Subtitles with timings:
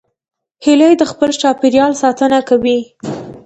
[0.65, 2.79] هیلۍ د خپل چاپېریال ساتنه کوي